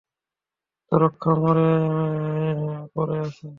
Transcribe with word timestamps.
দ্বোরকা 0.85 1.31
মরে 1.41 1.69
পরে 2.93 3.15
আছে! 3.25 3.45